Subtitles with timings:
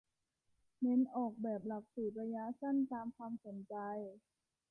[0.81, 3.75] เน้นออกแบบหลักสูตรระยะสั้นตามความสนใจ